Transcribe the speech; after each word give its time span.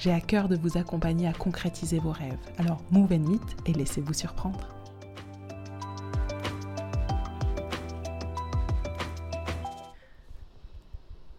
J'ai 0.00 0.12
à 0.12 0.20
cœur 0.22 0.48
de 0.48 0.56
vous 0.56 0.78
accompagner 0.78 1.28
à 1.28 1.34
concrétiser 1.34 1.98
vos 1.98 2.10
rêves. 2.10 2.38
Alors 2.56 2.82
move 2.90 3.12
and 3.12 3.18
meet 3.18 3.42
et 3.66 3.74
laissez-vous 3.74 4.14
surprendre. 4.14 4.66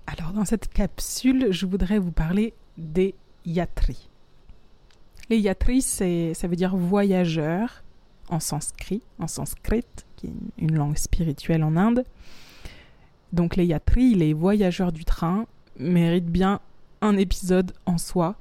Alors 0.05 0.31
dans 0.33 0.45
cette 0.45 0.67
capsule, 0.67 1.47
je 1.49 1.65
voudrais 1.65 1.97
vous 1.97 2.11
parler 2.11 2.53
des 2.77 3.15
yatris. 3.45 4.09
Les 5.31 5.39
yatris, 5.39 5.81
ça 5.81 6.47
veut 6.47 6.55
dire 6.55 6.75
voyageurs 6.75 7.83
en 8.29 8.39
sanskrit, 8.39 9.01
en 9.17 9.25
sanskrit, 9.25 9.85
qui 10.17 10.27
est 10.27 10.33
une 10.59 10.75
langue 10.75 10.97
spirituelle 10.97 11.63
en 11.63 11.75
Inde. 11.75 12.05
Donc 13.33 13.55
les 13.55 13.65
yatris, 13.65 14.13
les 14.13 14.33
voyageurs 14.33 14.91
du 14.91 15.03
train, 15.03 15.47
méritent 15.79 16.29
bien 16.29 16.59
un 17.01 17.17
épisode 17.17 17.73
en 17.85 17.97
soi 17.97 18.35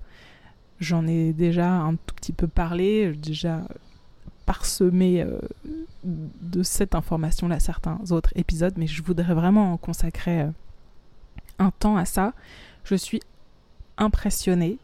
J'en 0.81 1.07
ai 1.07 1.35
déjà 1.35 1.71
un 1.71 1.97
tout 1.97 2.15
petit 2.15 2.33
peu 2.33 2.49
parlé, 2.49 3.13
déjà 3.13 3.61
parsemé 4.47 5.23
euh, 5.23 5.39
de 6.05 6.63
cette 6.63 6.95
information-là 6.95 7.61
certains 7.61 8.01
autres 8.11 8.31
épisodes, 8.35 8.73
mais 8.79 8.87
je 8.87 9.03
voudrais 9.03 9.35
vraiment 9.35 9.77
consacrer 9.77 10.41
euh, 10.41 10.51
un 11.59 11.71
temps 11.71 11.99
à 11.99 12.07
ça. 12.07 12.33
Je 12.85 12.95
suis 12.95 13.21
impressionnée 13.99 14.79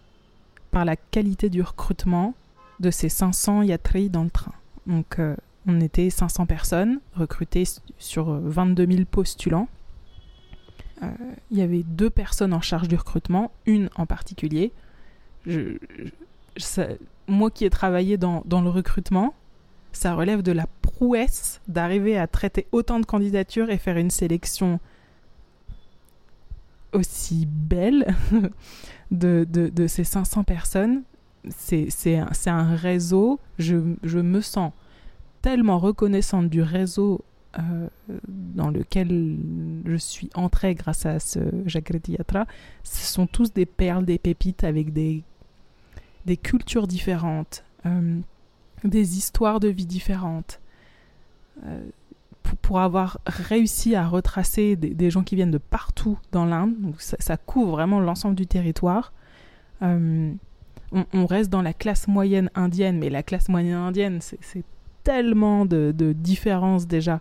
par 0.71 0.85
la 0.85 0.97
qualité 0.97 1.49
du 1.49 1.63
recrutement 1.63 2.35
de 2.79 2.91
ces 2.91 3.09
500 3.09 3.63
yatris 3.63 4.11
dans 4.11 4.25
le 4.25 4.31
train. 4.31 4.53
Donc 4.87 5.19
euh, 5.19 5.35
on 5.67 5.81
était 5.81 6.11
500 6.11 6.45
personnes 6.45 7.01
recrutées 7.15 7.65
sur 7.99 8.31
22 8.31 8.87
000 8.87 9.05
postulants. 9.11 9.69
Il 11.51 11.59
y 11.59 11.63
avait 11.63 11.83
deux 11.83 12.11
personnes 12.11 12.55
en 12.55 12.61
charge 12.61 12.89
du 12.89 12.97
recrutement, 12.97 13.53
une 13.67 13.91
en 13.97 14.07
particulier, 14.07 14.73
moi 17.29 17.51
qui 17.51 17.65
ai 17.65 17.71
travaillé 17.71 18.17
dans, 18.17 18.43
le 18.45 18.69
recrutement, 18.69 19.35
ça 19.93 20.15
relève 20.15 20.43
de 20.43 20.53
la 20.53 20.67
prouesse 20.83 21.61
d'arriver 21.69 22.19
à 22.19 22.27
traiter 22.27 22.67
autant 22.73 23.01
de 23.01 23.07
candidatures 23.07 23.71
et 23.71 23.79
faire 23.79 23.97
une 23.97 24.11
sélection 24.11 24.81
aussi 26.93 27.47
belle 27.47 28.15
de, 29.11 29.87
ces 29.87 30.05
500 30.05 30.45
personnes. 30.45 31.03
C'est 31.49 32.19
un, 32.47 32.75
réseau, 32.75 33.39
je, 33.59 33.77
me 33.77 34.41
sens 34.41 34.73
tellement 35.43 35.79
reconnaissante 35.79 36.49
du 36.49 36.63
réseau 36.63 37.25
euh, 37.59 37.89
dans 38.29 38.71
lequel 38.71 39.39
je 39.87 39.97
suis 39.97 40.29
entrée 40.35 40.75
grâce 40.75 41.07
à 41.07 41.19
ce 41.19 41.39
Jagreti 41.65 42.13
Yatra. 42.13 42.47
Ce 42.83 43.07
sont 43.07 43.27
tous 43.27 43.53
des 43.53 43.67
perles, 43.67 44.05
des 44.05 44.19
pépites 44.19 44.65
avec 44.65 44.93
des 44.93 45.23
des 46.27 46.37
cultures 46.37 46.89
différentes, 46.89 47.65
euh, 47.87 48.19
des 48.85 49.17
histoires 49.17 49.61
de 49.61 49.69
vie 49.69 49.87
différentes. 49.87 50.61
Euh, 51.65 51.89
pour, 52.63 52.81
avoir 52.81 53.19
réussi 53.27 53.95
à 53.95 54.07
retracer 54.07 54.77
des, 54.77 55.11
gens 55.11 55.23
qui 55.23 55.35
viennent 55.35 55.51
de 55.51 55.59
partout 55.59 56.19
dans 56.33 56.45
l'Inde, 56.45 56.75
ça, 56.99 57.37
couvre 57.37 57.73
vraiment 57.73 58.01
l'ensemble 58.01 58.37
du 58.37 58.47
territoire. 58.47 59.13
On, 59.81 60.37
reste 61.27 61.51
dans 61.51 61.63
la 61.63 61.73
classe 61.73 62.07
moyenne 62.07 62.51
indienne, 62.55 62.99
mais 62.99 63.11
la 63.11 63.25
classe 63.25 63.49
moyenne 63.49 63.75
indienne, 63.75 64.21
c'est 64.21 64.65
tellement 65.07 65.65
de, 65.65 65.95
différences 66.13 66.87
déjà 66.87 67.21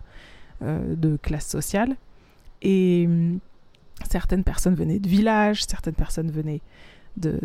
de 0.60 1.16
classe 1.22 1.46
sociale. 1.46 1.96
Et 2.60 3.08
certaines 4.10 4.44
personnes 4.44 4.74
venaient 4.74 4.98
de 4.98 5.08
villages, 5.08 5.64
certaines 5.64 5.94
personnes 5.94 6.30
venaient 6.30 6.60
de, 7.16 7.38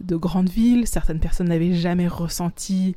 de, 0.00 0.16
grandes 0.16 0.48
villes. 0.48 0.86
Certaines 0.86 1.20
personnes 1.20 1.48
n'avaient 1.48 1.74
jamais 1.74 2.08
ressenti 2.08 2.96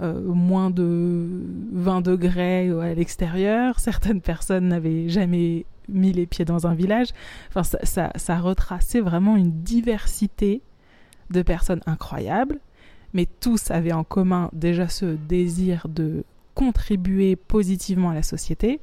euh, 0.00 0.20
moins 0.22 0.70
de 0.70 1.28
20 1.72 2.00
degrés 2.00 2.70
à 2.70 2.94
l'extérieur. 2.94 3.80
Certaines 3.80 4.20
personnes 4.20 4.68
n'avaient 4.68 5.08
jamais 5.08 5.66
mis 5.88 6.12
les 6.12 6.26
pieds 6.26 6.44
dans 6.44 6.66
un 6.66 6.74
village. 6.74 7.08
Enfin, 7.50 7.62
ça, 7.62 8.10
ça, 8.14 8.38
retraçait 8.38 9.00
vraiment 9.00 9.36
une 9.36 9.62
diversité 9.62 10.62
de 11.30 11.42
personnes 11.42 11.80
incroyables. 11.86 12.58
Mais 13.14 13.26
tous 13.40 13.70
avaient 13.70 13.92
en 13.92 14.04
commun 14.04 14.50
déjà 14.52 14.88
ce 14.88 15.06
désir 15.06 15.86
de 15.88 16.24
contribuer 16.54 17.36
positivement 17.36 18.10
à 18.10 18.14
la 18.14 18.22
société 18.22 18.80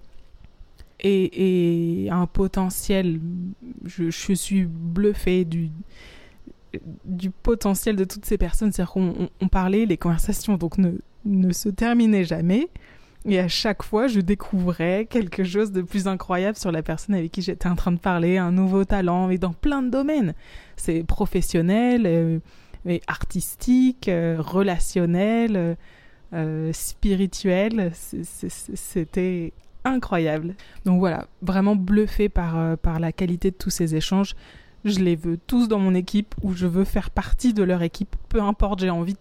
et, 1.01 2.07
un 2.11 2.25
potentiel. 2.25 3.19
Je, 3.85 4.09
suis 4.09 4.65
bluffée 4.65 5.45
du, 5.45 5.69
du 7.05 7.29
potentiel 7.29 7.95
de 7.95 8.03
toutes 8.03 8.25
ces 8.25 8.37
personnes. 8.37 8.71
C'est-à-dire 8.71 8.93
qu'on 8.93 9.47
parlait, 9.49 9.85
les 9.85 9.97
conversations 9.97 10.57
donc 10.57 10.77
ne, 10.77 10.93
ne 11.25 11.51
se 11.51 11.69
terminaient 11.69 12.23
jamais. 12.23 12.69
Et 13.25 13.39
à 13.39 13.47
chaque 13.47 13.83
fois, 13.83 14.07
je 14.07 14.19
découvrais 14.19 15.05
quelque 15.07 15.43
chose 15.43 15.71
de 15.71 15.83
plus 15.83 16.07
incroyable 16.07 16.57
sur 16.57 16.71
la 16.71 16.81
personne 16.81 17.13
avec 17.13 17.31
qui 17.31 17.43
j'étais 17.43 17.69
en 17.69 17.75
train 17.75 17.91
de 17.91 17.99
parler, 17.99 18.37
un 18.37 18.51
nouveau 18.51 18.83
talent, 18.83 19.29
et 19.29 19.37
dans 19.37 19.53
plein 19.53 19.83
de 19.83 19.89
domaines. 19.89 20.33
C'est 20.75 21.03
professionnel, 21.03 22.03
euh, 22.07 22.39
mais 22.85 23.01
artistique, 23.07 24.07
euh, 24.07 24.37
relationnel, 24.39 25.77
euh, 26.33 26.73
spirituel. 26.73 27.91
C'était 27.93 29.53
incroyable. 29.83 30.55
Donc 30.85 30.99
voilà, 30.99 31.27
vraiment 31.41 31.75
bluffé 31.75 32.29
par, 32.29 32.77
par 32.77 32.99
la 32.99 33.11
qualité 33.11 33.51
de 33.51 33.55
tous 33.55 33.71
ces 33.71 33.95
échanges 33.95 34.35
je 34.85 34.99
les 34.99 35.15
veux 35.15 35.37
tous 35.37 35.67
dans 35.67 35.79
mon 35.79 35.93
équipe 35.93 36.35
ou 36.41 36.53
je 36.53 36.67
veux 36.67 36.83
faire 36.83 37.11
partie 37.11 37.53
de 37.53 37.63
leur 37.63 37.81
équipe, 37.81 38.15
peu 38.29 38.41
importe, 38.41 38.79
j'ai 38.79 38.89
envie 38.89 39.13
de 39.13 39.19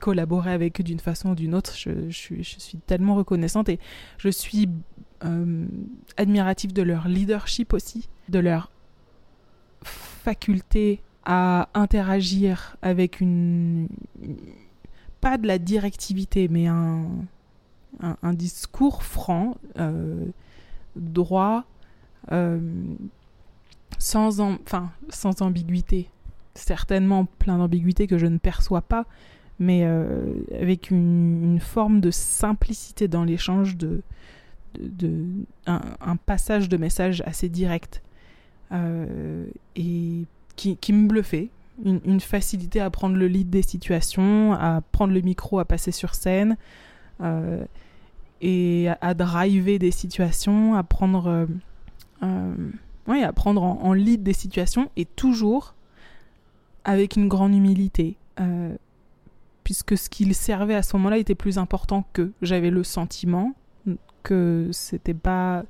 collaborer 0.00 0.52
avec 0.52 0.80
eux 0.80 0.84
d'une 0.84 1.00
façon 1.00 1.30
ou 1.30 1.34
d'une 1.34 1.54
autre. 1.54 1.74
Je, 1.76 2.10
suis, 2.10 2.78
tellement 2.86 3.14
reconnaissante 3.14 3.68
et 3.68 3.78
je 4.18 4.28
suis 4.28 4.68
euh, 5.24 5.66
admirative 6.16 6.72
de 6.72 6.82
leur 6.82 7.08
leadership 7.08 7.72
aussi, 7.72 8.08
de 8.28 8.38
leur 8.38 8.70
faculté 9.82 11.02
à 11.24 11.68
interagir 11.74 12.76
avec 12.82 13.20
une... 13.20 13.88
pas 15.20 15.38
de 15.38 15.46
la 15.46 15.58
directivité, 15.58 16.48
mais 16.48 16.66
un, 16.66 18.32
discours 18.32 19.02
franc, 19.02 19.56
euh, 19.78 20.26
droit, 20.96 21.64
euh, 22.32 22.58
sans, 23.98 24.40
enfin, 24.40 24.90
sans 25.08 25.42
ambiguïté. 25.42 26.08
Certainement 26.54 27.26
plein 27.38 27.58
d'ambiguïté 27.58 28.06
que 28.06 28.18
je 28.18 28.26
ne 28.26 28.38
perçois 28.38 28.82
pas, 28.82 29.06
mais 29.58 29.82
euh, 29.84 30.34
avec 30.60 30.90
une, 30.90 31.60
forme 31.60 32.00
de 32.00 32.10
simplicité 32.10 33.06
dans 33.06 33.24
l'échange, 33.24 33.76
de, 33.76 34.02
de, 34.78 35.24
un, 35.66 36.16
passage 36.16 36.68
de 36.68 36.76
message 36.76 37.22
assez 37.26 37.48
direct 37.48 38.02
et 39.76 40.24
qui, 40.56 40.92
me 40.92 41.08
bluffait. 41.08 41.50
Une, 41.84 42.20
facilité 42.20 42.80
à 42.80 42.90
prendre 42.90 43.16
le 43.16 43.26
lead 43.26 43.50
des 43.50 43.62
situations, 43.62 44.52
à 44.52 44.82
prendre 44.92 45.12
le 45.12 45.20
micro, 45.20 45.58
à 45.58 45.64
passer 45.64 45.90
sur 45.90 46.14
scène 46.14 46.56
euh, 47.20 47.64
et 48.40 48.88
à, 49.00 49.14
driver 49.14 49.78
des 49.78 49.90
situations, 49.90 50.74
à 50.74 50.82
prendre 50.82 51.48
ouais, 53.06 53.22
à 53.22 53.32
prendre 53.32 53.62
en, 53.62 53.92
lead 53.92 54.22
des 54.22 54.32
situations 54.32 54.90
et 54.96 55.04
toujours 55.04 55.74
avec 56.84 57.16
une 57.16 57.28
grande 57.28 57.54
humilité. 57.54 58.16
Euh, 58.40 58.74
puisque 59.64 59.96
ce 59.96 60.08
qu'il 60.08 60.34
servait 60.34 60.74
à 60.74 60.82
ce 60.82 60.96
moment-là 60.96 61.18
était 61.18 61.34
plus 61.34 61.58
important 61.58 62.04
que 62.12 62.32
j'avais 62.42 62.70
le 62.70 62.82
sentiment 62.82 63.54
que 64.22 64.68
c'était 64.72 65.14
pas 65.14 65.64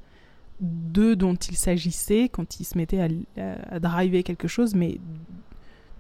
d'eux 0.62 1.16
dont 1.16 1.34
il 1.34 1.56
s'agissait 1.56 2.28
quand 2.30 2.60
ils 2.60 2.64
se 2.64 2.78
mettaient 2.78 3.00
à, 3.00 3.08
à, 3.70 3.80
driver 3.80 4.22
quelque 4.22 4.48
chose, 4.48 4.74
mais 4.74 4.98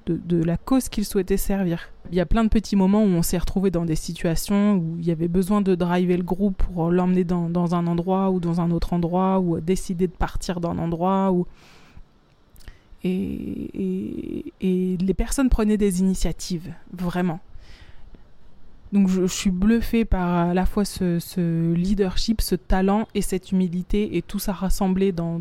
de, 0.06 0.42
la 0.42 0.56
cause 0.56 0.88
qu'il 0.88 1.04
souhaitait 1.04 1.36
servir. 1.36 1.88
Il 2.10 2.16
y 2.16 2.20
a 2.20 2.26
plein 2.26 2.44
de 2.44 2.48
petits 2.48 2.76
moments 2.76 3.02
où 3.02 3.08
on 3.08 3.22
s'est 3.22 3.38
retrouvé 3.38 3.70
dans 3.70 3.84
des 3.84 3.94
situations 3.96 4.74
où 4.74 4.96
il 4.98 5.06
y 5.06 5.10
avait 5.10 5.28
besoin 5.28 5.60
de 5.60 5.74
driver 5.74 6.16
le 6.16 6.22
groupe 6.22 6.56
pour 6.56 6.90
l'emmener 6.90 7.24
dans, 7.24 7.74
un 7.74 7.86
endroit 7.86 8.30
ou 8.30 8.40
dans 8.40 8.60
un 8.60 8.70
autre 8.70 8.92
endroit 8.92 9.40
ou 9.40 9.60
décider 9.60 10.06
de 10.06 10.12
partir 10.12 10.60
d'un 10.60 10.78
endroit. 10.78 11.32
Ou... 11.32 11.46
et, 13.04 14.52
et, 14.60 14.96
les 14.96 15.14
personnes 15.14 15.48
prenaient 15.48 15.78
des 15.78 16.00
initiatives, 16.00 16.72
vraiment. 16.92 17.40
Donc 18.92 19.08
je, 19.08 19.26
suis 19.26 19.50
bluffée 19.50 20.04
par 20.04 20.50
à 20.50 20.54
la 20.54 20.66
fois 20.66 20.84
ce, 20.84 21.72
leadership, 21.72 22.42
ce 22.42 22.54
talent 22.54 23.08
et 23.14 23.22
cette 23.22 23.50
humilité 23.50 24.16
et 24.16 24.22
tout 24.22 24.38
ça 24.38 24.52
rassemblé 24.52 25.12
dans, 25.12 25.40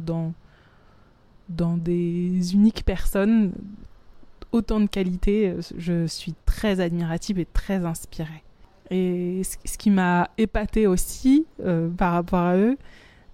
des 1.50 2.53
uniques 2.53 2.86
personnes, 2.86 3.51
autant 4.53 4.80
de 4.80 4.86
qualités. 4.86 5.56
Je 5.77 6.07
suis 6.07 6.33
très 6.45 6.80
admirative 6.80 7.39
et 7.39 7.45
très 7.45 7.86
inspirée. 7.86 8.44
Et 8.89 9.42
ce, 9.44 9.77
qui 9.77 9.89
m'a 9.89 10.30
épatée 10.38 10.86
aussi 10.86 11.45
euh, 11.63 11.89
par 11.89 12.12
rapport 12.12 12.39
à 12.39 12.57
eux, 12.57 12.77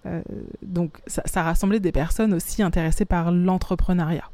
euh, 0.06 0.22
donc 0.62 1.00
ça, 1.08 1.22
ça, 1.24 1.42
rassemblait 1.42 1.80
des 1.80 1.90
personnes 1.90 2.32
aussi 2.32 2.62
intéressées 2.62 3.04
par 3.04 3.32
l'entrepreneuriat. 3.32 4.30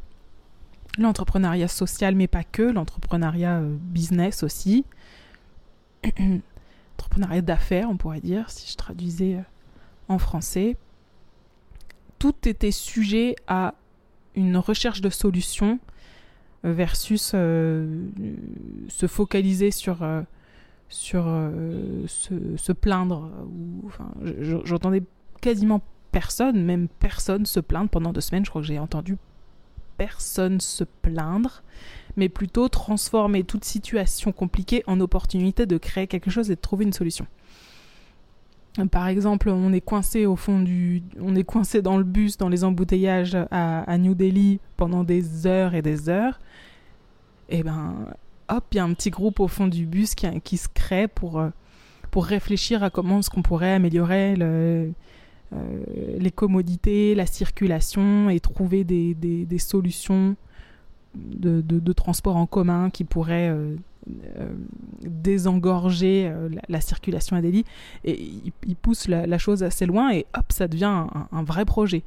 L'entrepreneuriat 0.99 1.69
social, 1.69 2.15
mais 2.15 2.27
pas 2.27 2.45
que, 2.45 2.63
l'entrepreneuriat 2.63 3.61
euh, 3.61 3.75
business 3.81 4.43
aussi. 4.43 4.85
Entrepreneuriat 6.99 7.43
d'affaires, 7.43 7.89
on 7.91 7.97
pourrait 7.97 8.21
dire, 8.21 8.51
si 8.51 8.71
je 8.71 8.77
traduisais 8.77 9.35
euh, 9.35 9.43
en 10.09 10.19
français. 10.19 10.77
Tout 12.19 12.35
était 12.49 12.71
sujet 12.71 13.37
à 13.47 13.75
une 14.35 14.57
recherche 14.57 15.01
de 15.01 15.11
solutions 15.11 15.79
versus 16.63 17.33
se 17.33 19.07
focaliser 19.07 19.71
sur 19.71 19.99
sur 20.89 21.25
se, 22.07 22.73
plaindre. 22.73 23.31
J'entendais 24.65 25.03
quasiment 25.43 25.83
personne, 26.13 26.65
même 26.65 26.89
personne 26.89 27.45
se 27.45 27.61
plaindre 27.61 27.91
pendant 27.91 28.15
deux 28.15 28.23
semaines. 28.23 28.47
Je 28.47 28.51
crois 28.51 28.63
que 28.63 28.69
j'ai 28.69 28.79
entendu 28.79 29.19
personne 29.97 30.61
se 30.61 30.85
plaindre, 30.85 31.63
mais 32.17 32.29
plutôt 32.29 32.69
transformer 32.69 33.45
toute 33.45 33.65
situation 33.65 34.33
compliquée 34.33 34.83
en 34.87 35.01
opportunité 35.01 35.67
de 35.67 35.79
créer 35.79 36.07
quelque 36.07 36.31
chose 36.31 36.51
et 36.51 36.57
de 36.57 36.61
trouver 36.61 36.85
une 36.85 36.93
solution. 36.93 37.27
Par 38.91 39.07
exemple, 39.07 39.51
on 39.51 39.73
est 39.73 39.81
coincé 39.81 40.27
au 40.27 40.35
fond 40.35 40.61
du, 40.61 41.05
on 41.21 41.37
est 41.37 41.45
coincé 41.45 41.81
dans 41.81 41.97
le 41.97 42.03
bus, 42.03 42.39
dans 42.39 42.49
les 42.49 42.65
embouteillages 42.65 43.37
à, 43.53 43.99
New 43.99 44.15
Delhi 44.15 44.59
pendant 44.77 45.05
des 45.05 45.47
heures 45.47 45.75
et 45.75 45.83
des 45.83 46.09
heures. 46.09 46.41
Et 47.49 47.59
eh 47.59 47.63
ben, 47.63 47.95
hop, 48.49 48.65
il 48.73 48.77
y 48.77 48.79
a 48.81 48.85
un 48.85 48.93
petit 48.95 49.11
groupe 49.11 49.39
au 49.39 49.47
fond 49.47 49.69
du 49.69 49.87
bus 49.87 50.17
qui, 50.17 50.27
qui 50.41 50.57
se 50.57 50.69
crée 50.69 51.07
pour, 51.07 51.39
euh, 51.39 51.51
pour 52.11 52.25
réfléchir 52.27 52.83
à 52.83 52.91
comment 52.91 53.21
est-ce 53.21 53.31
qu'on 53.31 53.43
pourrait 53.43 53.75
améliorer 53.75 54.35
euh, 54.41 54.89
les 56.19 56.31
commodités, 56.31 57.15
la 57.15 57.27
circulation 57.27 58.29
et 58.31 58.41
trouver 58.41 58.83
des, 58.83 59.15
des, 59.15 59.59
solutions 59.59 60.37
de, 61.15 61.61
de, 61.61 61.93
transport 61.93 62.37
en 62.37 62.47
commun 62.47 62.91
qui 62.91 63.05
pourraient 63.05 63.49
euh, 63.49 63.77
euh, 64.39 64.49
désengorger 65.03 66.33
la, 66.69 66.81
circulation 66.81 67.37
à 67.37 67.41
Delhi. 67.41 67.65
Et 68.05 68.21
il, 68.67 68.77
pousse 68.77 69.09
la, 69.09 69.39
chose 69.39 69.63
assez 69.63 69.87
loin 69.87 70.13
et 70.13 70.27
hop, 70.37 70.51
ça 70.51 70.69
devient 70.69 71.07
un, 71.33 71.43
vrai 71.43 71.65
projet. 71.65 72.03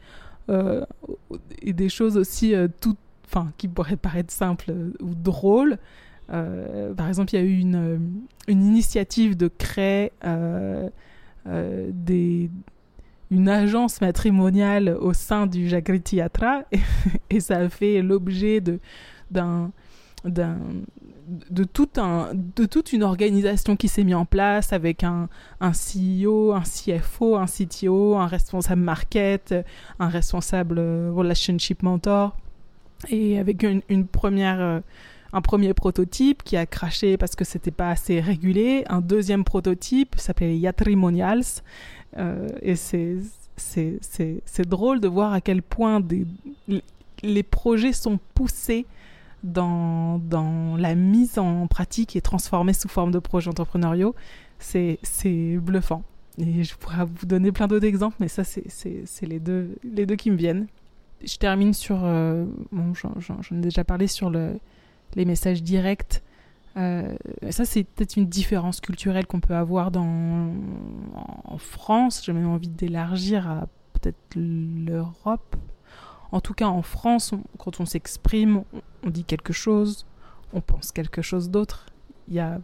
et 0.50 1.74
des 1.74 1.90
choses 1.90 2.18
aussi 2.18 2.54
tout, 2.82 2.96
enfin, 3.26 3.52
qui 3.58 3.68
pourraient 3.68 3.98
paraître 3.98 4.34
simples 4.34 4.74
ou 5.02 5.16
drôles. 5.16 5.78
par 6.28 7.08
exemple, 7.08 7.34
il 7.34 7.40
y 7.40 7.42
a 7.42 7.46
eu 7.46 7.60
une, 7.60 8.20
une 8.48 8.64
initiative 8.64 9.36
de 9.38 9.48
créer 9.48 10.12
des, 11.46 12.50
une 13.32 13.50
agence 13.50 14.02
matrimoniale 14.02 14.98
au 15.00 15.14
sein 15.14 15.48
du 15.48 15.68
Jagriti 15.68 16.18
Yatra 16.18 16.64
et, 17.30 17.40
ça 17.40 17.70
fait 17.70 18.02
l'objet 18.02 18.62
de 18.62 18.80
d'un 19.32 19.72
de 20.24 21.64
tout 21.66 21.90
un 21.98 22.30
de 22.34 22.66
toute 22.66 22.94
une 22.94 23.04
organisation 23.04 23.76
qui 23.76 23.88
s'est 23.90 24.04
mise 24.04 24.16
en 24.16 24.26
place 24.26 24.72
avec 24.72 25.04
un, 25.04 25.28
un 25.60 25.72
CEO, 25.72 26.54
un 26.54 26.62
CFO, 26.62 27.36
un 27.36 27.46
CTO, 27.46 28.16
un 28.16 28.28
responsable 28.28 28.82
market, 28.82 29.54
un 30.00 30.08
responsable 30.08 30.80
euh, 30.80 31.12
relationship 31.14 31.84
mentor 31.84 32.38
et 33.10 33.38
avec 33.40 33.64
une, 33.64 33.82
une 33.90 34.08
première 34.08 34.62
euh, 34.62 34.80
un 35.34 35.42
premier 35.42 35.74
prototype 35.74 36.44
qui 36.44 36.56
a 36.56 36.66
craché 36.66 37.18
parce 37.18 37.36
que 37.36 37.44
c'était 37.44 37.72
pas 37.72 37.90
assez 37.90 38.22
régulé, 38.22 38.86
un 38.88 39.02
deuxième 39.02 39.44
prototype 39.44 40.16
s'appelait 40.18 40.58
Yatrimonials 40.58 41.62
et 42.16 42.76
c'est 42.76 43.18
c'est 43.58 44.68
drôle 44.68 45.00
de 45.00 45.08
voir 45.08 45.34
à 45.34 45.42
quel 45.42 45.62
point 45.62 46.02
les 47.24 47.44
projets 47.44 47.94
sont 47.94 48.20
poussés 48.36 48.86
dans, 49.44 50.20
dans 50.20 50.78
la 50.78 50.96
mise 50.96 51.38
en 51.38 51.68
pratique 51.68 52.16
et 52.16 52.22
transformés 52.22 52.74
sous 52.74 52.88
forme 52.88 53.12
de 53.12 53.20
projets 53.20 53.50
entrepreneuriaux. 53.50 54.16
C'est 54.60 55.00
bluffant. 55.58 56.04
Et 56.40 56.64
je 56.64 56.76
pourrais 56.76 57.06
vous 57.06 57.26
donner 57.26 57.52
plein 57.52 57.68
d'autres 57.68 57.86
exemples, 57.86 58.18
mais 58.20 58.28
ça, 58.28 58.44
c'est 58.44 59.26
les 59.26 59.40
deux, 59.40 59.76
les 59.84 60.06
deux 60.06 60.16
qui 60.16 60.30
me 60.30 60.38
viennent. 60.38 60.68
Je 61.24 61.36
termine 61.38 61.74
sur. 61.74 62.02
Euh, 62.04 62.46
bon, 62.72 62.94
j'en 62.94 63.58
ai 63.58 63.62
déjà 63.62 63.84
parlé 63.84 64.06
sur 64.06 64.30
le, 64.30 64.60
les 65.16 65.26
messages 65.26 65.64
directs 65.64 66.22
euh, 66.78 67.16
ça, 67.50 67.66
c'est 67.66 67.84
peut-être 67.84 68.18
une 68.18 68.28
différence 68.28 68.82
culturelle 68.82 69.26
qu'on 69.26 69.40
peut 69.40 69.56
avoir 69.56 69.90
dans, 69.92 70.54
en 71.44 71.58
France. 71.58 72.24
J'ai 72.24 72.34
même 72.34 72.48
envie 72.48 72.70
d'élargir 72.70 73.50
à 73.50 73.68
peut-être 73.94 74.36
l'Europe. 74.36 75.56
En 76.32 76.42
tout 76.42 76.54
cas, 76.54 76.68
en 76.68 76.82
France, 76.82 77.34
quand 77.58 77.80
on 77.80 77.86
s'exprime, 77.86 78.64
on, 79.04 79.10
dit 79.10 79.24
quelque 79.24 79.54
chose, 79.54 80.06
on 80.54 80.62
pense 80.62 80.92
quelque 80.92 81.22
chose 81.22 81.50
d'autre. 81.50 81.88
Il 82.28 82.36
y 82.36 82.40
a 82.40 82.60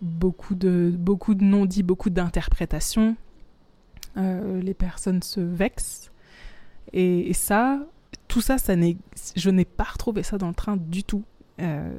beaucoup 0.00 0.54
de, 0.54 0.92
beaucoup 0.96 1.34
de 1.34 1.44
non-dits, 1.44 1.82
beaucoup 1.82 2.10
d'interprétations. 2.10 3.16
Euh, 4.16 4.60
les 4.60 4.74
personnes 4.74 5.22
se 5.22 5.40
vexent. 5.40 6.10
Et, 6.92 7.32
ça, 7.32 7.80
tout 8.28 8.40
ça, 8.40 8.58
ça 8.58 8.74
je 9.36 9.50
n'ai 9.50 9.64
pas 9.64 9.84
retrouvé 9.84 10.22
ça 10.22 10.36
dans 10.36 10.48
le 10.48 10.54
train 10.54 10.76
du 10.76 11.04
tout. 11.04 11.22
Euh, 11.60 11.92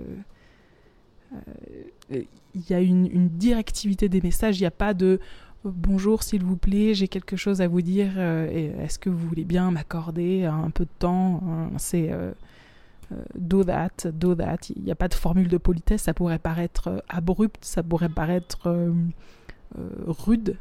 il 2.11 2.69
y 2.69 2.73
a 2.73 2.79
une, 2.79 3.29
directivité 3.29 4.09
des 4.09 4.21
messages, 4.21 4.59
il 4.59 4.63
n'y 4.63 4.67
a 4.67 4.71
pas 4.71 4.93
de 4.93 5.19
bonjour 5.63 6.23
s'il 6.23 6.43
vous 6.43 6.57
plaît, 6.57 6.93
j'ai 6.93 7.07
quelque 7.07 7.37
chose 7.37 7.61
à 7.61 7.67
vous 7.67 7.81
dire, 7.81 8.11
euh, 8.17 8.83
est-ce 8.83 8.99
que 8.99 9.09
vous 9.09 9.27
voulez 9.27 9.45
bien 9.45 9.71
m'accorder 9.71 10.45
un 10.45 10.69
peu 10.69 10.85
de 10.85 10.89
temps 10.99 11.41
hein, 11.47 11.69
C'est 11.77 12.11
euh, 12.11 12.33
do 13.35 13.63
that, 13.63 14.09
do 14.11 14.35
that. 14.35 14.57
Il 14.75 14.83
n'y 14.83 14.91
a 14.91 14.95
pas 14.95 15.07
de 15.07 15.13
formule 15.13 15.47
de 15.47 15.57
politesse, 15.57 16.03
ça 16.03 16.13
pourrait 16.13 16.39
paraître 16.39 17.03
abrupt, 17.09 17.63
ça 17.63 17.81
pourrait 17.81 18.09
paraître 18.09 18.93
rude, 20.05 20.57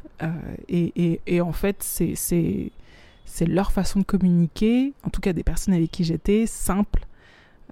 et, 0.68 1.40
en 1.40 1.52
fait 1.52 1.82
c'est 1.82 3.46
leur 3.46 3.72
façon 3.72 4.00
de 4.00 4.04
communiquer, 4.04 4.94
en 5.02 5.10
tout 5.10 5.20
cas 5.20 5.32
des 5.32 5.42
personnes 5.42 5.74
avec 5.74 5.90
qui 5.90 6.04
j'étais, 6.04 6.46
simple, 6.46 7.06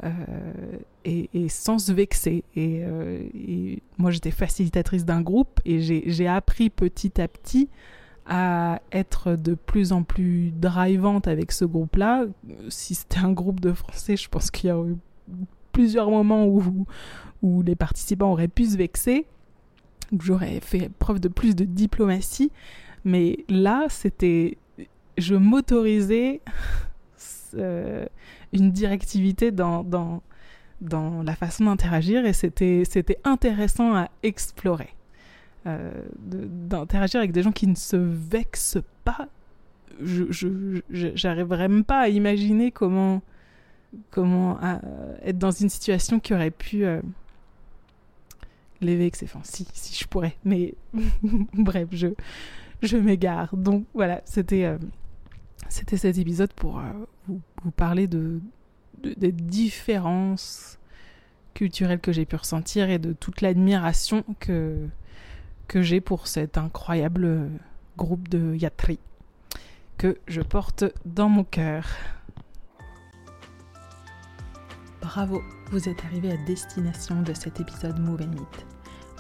euh, 0.03 0.79
et, 1.05 1.49
sans 1.49 1.79
se 1.79 1.93
vexer. 1.93 2.45
Euh, 2.57 3.23
et, 3.35 3.83
moi, 3.99 4.11
j'étais 4.11 4.31
facilitatrice 4.31 5.05
d'un 5.05 5.21
groupe 5.21 5.61
et 5.65 5.81
j'ai 5.81 6.29
appris 6.29 6.71
petit 6.71 7.21
à 7.21 7.29
petit 7.29 7.69
à 8.27 8.81
être 8.93 9.35
de 9.35 9.55
plus 9.55 9.93
en 9.93 10.03
plus 10.05 10.53
drivante 10.53 11.27
avec 11.27 11.53
ce 11.53 11.65
groupe-là. 11.65 12.27
Si 12.69 12.95
c'était 12.95 13.19
un 13.19 13.33
groupe 13.33 13.61
de 13.61 13.73
Français, 13.73 14.17
je 14.17 14.29
pense 14.29 14.51
qu'il 14.51 14.69
y 14.69 14.71
a 14.71 14.79
eu 14.79 14.97
plusieurs 15.73 16.11
moments 16.11 16.47
où, 16.47 16.87
où 17.43 17.63
les 17.63 17.75
participants 17.75 18.31
auraient 18.31 18.49
pu 18.49 18.67
se 18.67 18.77
vexer. 18.77 19.27
J'aurais 20.19 20.61
fait 20.61 20.91
preuve 20.99 21.21
de 21.21 21.29
plus 21.29 21.57
de 21.57 21.65
diplomatie. 21.65 22.53
Mais 23.05 23.39
là, 23.49 23.87
c'était... 23.89 24.59
Je 25.19 25.35
m'autorisais... 25.35 26.41
Euh, 27.55 28.07
une 28.53 28.73
directivité 28.73 29.51
dans, 29.51 29.85
dans, 29.85 30.23
dans 30.81 31.23
la 31.23 31.35
façon 31.35 31.65
d'interagir 31.65 32.25
et 32.25 32.33
c'était, 32.33 32.85
intéressant 33.25 33.95
à 33.95 34.09
explorer. 34.23 34.95
Euh, 35.67 35.91
d'interagir 36.19 37.21
avec 37.21 37.33
des 37.33 37.43
gens 37.43 37.53
qui 37.53 37.67
ne 37.67 37.75
se 37.75 37.97
vexent 37.97 38.79
pas. 39.05 39.29
Je, 40.01 40.81
même 40.91 41.85
pas 41.85 42.01
à 42.01 42.09
imaginer 42.09 42.71
comment, 42.71 43.21
comment 44.11 44.59
être 45.23 45.39
dans 45.39 45.51
une 45.51 45.69
situation 45.69 46.19
qui 46.19 46.33
aurait 46.33 46.51
pu 46.51 46.85
euh, 46.85 47.03
les 48.81 48.97
vexer. 48.97 49.27
Enfin, 49.27 49.41
si, 49.45 49.67
si 49.73 50.03
je 50.03 50.09
pourrais. 50.09 50.37
Mais 50.45 50.75
bref, 51.53 51.89
je, 51.93 52.09
je 52.83 52.97
m'égare. 52.97 53.55
Donc 53.57 53.85
voilà, 53.95 54.23
c'était. 54.25 54.65
Euh, 54.65 54.79
c'était 55.69 55.97
cet 55.97 56.19
épisode 56.19 56.53
pour 56.53 56.79
euh, 56.79 56.83
vous, 57.29 57.71
parler 57.71 58.07
de, 58.07 58.41
des 59.03 59.33
différences 59.33 60.79
culturelles 61.55 62.01
que 62.01 62.13
j'ai 62.13 62.25
pu 62.25 62.37
ressentir 62.37 62.91
et 62.91 62.99
de 62.99 63.13
toute 63.13 63.41
l'admiration 63.41 64.25
que, 64.39 64.89
j'ai 65.75 66.01
pour 66.01 66.27
cet 66.27 66.59
incroyable 66.59 67.49
groupe 67.97 68.29
de 68.29 68.57
Yatri 68.57 68.99
que 69.99 70.19
je 70.27 70.41
porte 70.41 70.85
dans 71.05 71.29
mon 71.29 71.45
cœur. 71.45 71.87
Bravo, 75.01 75.43
vous 75.71 75.89
êtes 75.89 76.05
arrivé 76.05 76.33
à 76.33 76.37
destination 76.39 77.23
de 77.23 77.35
cet 77.35 77.61
épisode 77.61 77.99
Move 78.01 78.23
and 78.23 78.29
Meet. 78.29 78.67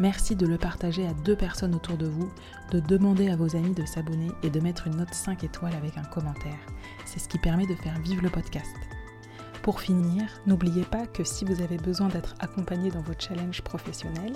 Merci 0.01 0.35
de 0.35 0.47
le 0.47 0.57
partager 0.57 1.07
à 1.07 1.13
deux 1.13 1.37
personnes 1.37 1.75
autour 1.75 1.99
de 1.99 2.07
vous, 2.07 2.33
de 2.71 2.81
demander 2.81 3.29
à 3.29 3.37
vos 3.37 3.57
amis 3.57 3.75
de 3.75 3.85
s'abonner 3.85 4.31
et 4.43 4.51
de 4.51 4.61
mettre 4.61 4.87
une 4.87 4.97
note 4.97 5.15
5 5.15 5.45
étoiles 5.45 5.75
avec 5.75 5.99
un 5.99 6.05
commentaire. 6.05 6.59
C'est 7.05 7.19
ce 7.19 7.29
qui 7.29 7.39
permet 7.39 7.67
de 7.67 7.75
faire 7.75 7.99
vivre 8.01 8.23
le 8.23 8.31
podcast. 8.31 8.75
Pour 9.63 9.81
finir, 9.81 10.25
n'oubliez 10.47 10.85
pas 10.85 11.07
que 11.07 11.23
si 11.23 11.45
vous 11.45 11.61
avez 11.61 11.77
besoin 11.77 12.09
d'être 12.09 12.35
accompagné 12.41 12.91
dans 12.91 13.03
vos 13.03 13.13
challenges 13.19 13.61
professionnels, 13.61 14.33